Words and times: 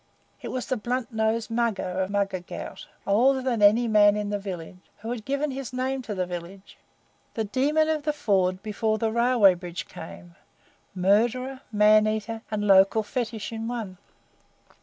It 0.41 0.47
was 0.47 0.65
the 0.65 0.77
blunt 0.77 1.13
nosed 1.13 1.51
Mugger 1.51 1.83
of 1.87 2.09
Mugger 2.09 2.39
Ghaut, 2.39 2.87
older 3.05 3.39
than 3.43 3.61
any 3.61 3.87
man 3.87 4.15
in 4.15 4.31
the 4.31 4.39
village, 4.39 4.79
who 4.97 5.11
had 5.11 5.25
given 5.25 5.51
his 5.51 5.73
name 5.73 6.01
to 6.01 6.15
the 6.15 6.25
village; 6.25 6.75
the 7.35 7.43
demon 7.43 7.87
of 7.87 8.01
the 8.01 8.11
ford 8.11 8.63
before 8.63 8.97
the 8.97 9.11
railway 9.11 9.53
bridge, 9.53 9.85
came 9.85 10.33
murderer, 10.95 11.61
man 11.71 12.07
eater, 12.07 12.41
and 12.49 12.65
local 12.65 13.03
fetish 13.03 13.51
in 13.51 13.67
one. 13.67 13.99